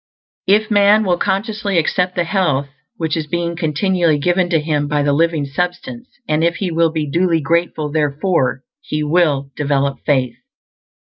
[0.47, 5.03] If man will consciously accept the health which is being continually given to him by
[5.03, 10.37] the Living Substance, and if he will be duly grateful therefor, he will develop faith.